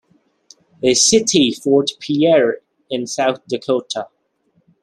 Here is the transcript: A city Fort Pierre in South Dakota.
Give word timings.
A 0.81 0.95
city 0.95 1.51
Fort 1.51 1.91
Pierre 1.99 2.61
in 2.89 3.05
South 3.05 3.39
Dakota. 3.47 4.07